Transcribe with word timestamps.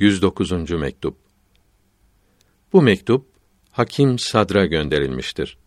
109. 0.00 0.70
mektup. 0.70 1.16
Bu 2.72 2.82
mektup 2.82 3.26
Hakim 3.70 4.18
Sadr'a 4.18 4.66
gönderilmiştir. 4.66 5.58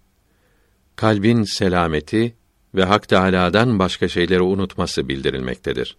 Kalbin 0.95 1.43
selameti 1.43 2.35
ve 2.75 2.83
Hak 2.83 3.07
Teâlâ'dan 3.07 3.79
başka 3.79 4.07
şeyleri 4.07 4.41
unutması 4.41 5.09
bildirilmektedir. 5.09 5.97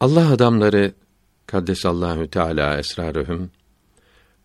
Allah 0.00 0.30
adamları 0.30 0.94
kaddesallahu 1.46 2.30
teala 2.30 2.78
esrarühüm 2.78 3.50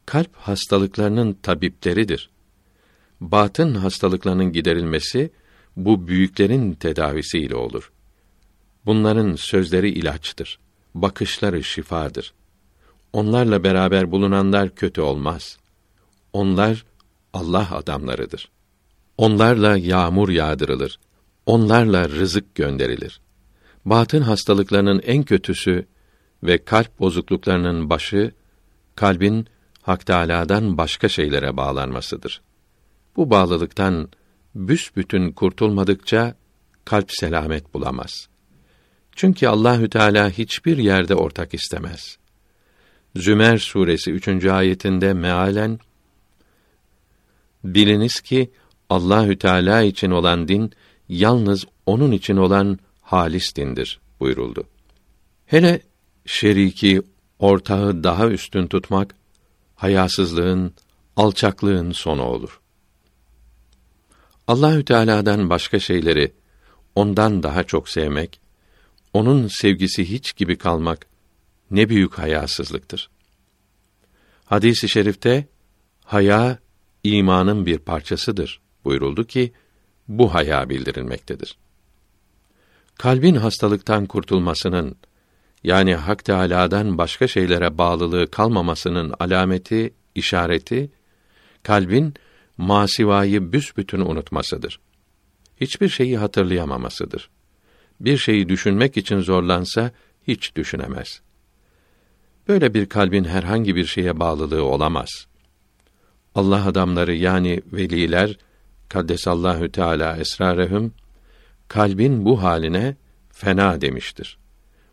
kalp 0.05 0.35
hastalıklarının 0.35 1.33
tabipleridir. 1.33 2.29
Batın 3.21 3.75
hastalıklarının 3.75 4.51
giderilmesi 4.51 5.31
bu 5.75 6.07
büyüklerin 6.07 6.73
tedavisiyle 6.73 7.55
olur. 7.55 7.91
Bunların 8.85 9.35
sözleri 9.35 9.89
ilaçtır, 9.89 10.59
bakışları 10.95 11.63
şifadır. 11.63 12.33
Onlarla 13.13 13.63
beraber 13.63 14.11
bulunanlar 14.11 14.75
kötü 14.75 15.01
olmaz. 15.01 15.57
Onlar 16.33 16.85
Allah 17.33 17.67
adamlarıdır. 17.75 18.49
Onlarla 19.17 19.77
yağmur 19.77 20.29
yağdırılır. 20.29 20.99
Onlarla 21.45 22.09
rızık 22.09 22.55
gönderilir. 22.55 23.21
Batın 23.85 24.21
hastalıklarının 24.21 24.99
en 24.99 25.23
kötüsü 25.23 25.85
ve 26.43 26.65
kalp 26.65 26.99
bozukluklarının 26.99 27.89
başı 27.89 28.31
kalbin 28.95 29.47
Hak 29.81 30.05
Teâlâ'dan 30.05 30.77
başka 30.77 31.09
şeylere 31.09 31.57
bağlanmasıdır. 31.57 32.41
Bu 33.15 33.29
bağlılıktan 33.29 34.09
büsbütün 34.55 35.31
kurtulmadıkça 35.31 36.35
kalp 36.85 37.11
selamet 37.11 37.73
bulamaz. 37.73 38.27
Çünkü 39.15 39.47
Allahü 39.47 39.89
Teala 39.89 40.29
hiçbir 40.29 40.77
yerde 40.77 41.15
ortak 41.15 41.53
istemez. 41.53 42.17
Zümer 43.15 43.57
suresi 43.57 44.11
3. 44.11 44.45
ayetinde 44.45 45.13
mealen 45.13 45.79
Biliniz 47.63 48.21
ki 48.21 48.51
Allahü 48.89 49.37
Teala 49.37 49.81
için 49.81 50.11
olan 50.11 50.47
din 50.47 50.71
yalnız 51.09 51.65
onun 51.85 52.11
için 52.11 52.37
olan 52.37 52.79
halis 53.01 53.55
dindir 53.55 53.99
buyuruldu. 54.19 54.63
Hele 55.45 55.81
şeriki, 56.25 57.01
ortağı 57.39 58.03
daha 58.03 58.27
üstün 58.27 58.67
tutmak 58.67 59.15
hayasızlığın, 59.75 60.73
alçaklığın 61.15 61.91
sonu 61.91 62.23
olur. 62.23 62.59
Allahü 64.47 64.85
Teala'dan 64.85 65.49
başka 65.49 65.79
şeyleri 65.79 66.31
ondan 66.95 67.43
daha 67.43 67.63
çok 67.63 67.89
sevmek, 67.89 68.39
onun 69.13 69.47
sevgisi 69.47 70.11
hiç 70.11 70.35
gibi 70.35 70.57
kalmak 70.57 71.09
ne 71.71 71.89
büyük 71.89 72.13
hayasızlıktır. 72.13 73.09
Hadisi 74.45 74.89
şerifte 74.89 75.47
haya 76.03 76.59
imanın 77.03 77.65
bir 77.65 77.77
parçasıdır 77.77 78.61
buyuruldu 78.85 79.23
ki 79.23 79.53
bu 80.07 80.33
haya 80.33 80.69
bildirilmektedir. 80.69 81.57
Kalbin 82.97 83.35
hastalıktan 83.35 84.05
kurtulmasının 84.05 84.95
yani 85.63 85.95
Hak 85.95 86.25
Teâlâ'dan 86.25 86.97
başka 86.97 87.27
şeylere 87.27 87.77
bağlılığı 87.77 88.31
kalmamasının 88.31 89.13
alameti, 89.19 89.93
işareti 90.15 90.91
kalbin 91.63 92.13
masivayı 92.57 93.53
büsbütün 93.53 93.99
unutmasıdır. 93.99 94.79
Hiçbir 95.61 95.89
şeyi 95.89 96.17
hatırlayamamasıdır. 96.17 97.29
Bir 97.99 98.17
şeyi 98.17 98.49
düşünmek 98.49 98.97
için 98.97 99.19
zorlansa 99.19 99.91
hiç 100.27 100.55
düşünemez. 100.55 101.21
Böyle 102.49 102.73
bir 102.73 102.85
kalbin 102.85 103.23
herhangi 103.23 103.75
bir 103.75 103.85
şeye 103.85 104.19
bağlılığı 104.19 104.63
olamaz. 104.63 105.27
Allah 106.35 106.65
adamları 106.65 107.15
yani 107.15 107.61
veliler 107.73 108.37
kaddesallahu 108.89 109.71
teala 109.71 110.17
esrarehum 110.17 110.93
kalbin 111.67 112.25
bu 112.25 112.43
haline 112.43 112.95
fena 113.31 113.81
demiştir. 113.81 114.37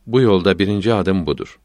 Bu 0.06 0.20
yolda 0.20 0.58
birinci 0.58 0.94
adım 0.94 1.26
budur. 1.26 1.58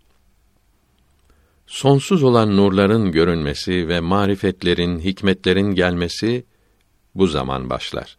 Sonsuz 1.67 2.23
olan 2.23 2.57
nurların 2.57 3.11
görünmesi 3.11 3.87
ve 3.87 3.99
marifetlerin, 3.99 4.99
hikmetlerin 4.99 5.75
gelmesi 5.75 6.45
bu 7.15 7.27
zaman 7.27 7.69
başlar. 7.69 8.17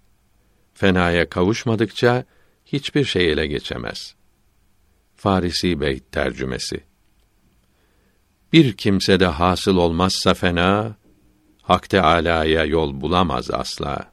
Fenaya 0.74 1.28
kavuşmadıkça 1.28 2.24
hiçbir 2.66 3.04
şey 3.04 3.32
ele 3.32 3.46
geçemez. 3.46 4.14
Farisi 5.16 5.80
Beyt 5.80 6.12
tercümesi 6.12 6.91
Bir 8.52 8.72
kimse 8.72 9.20
de 9.20 9.26
hasıl 9.26 9.76
olmazsa 9.76 10.34
fena, 10.34 10.96
Hak 11.62 11.88
Teâlâ'ya 11.88 12.64
yol 12.64 13.00
bulamaz 13.00 13.50
asla. 13.50 14.11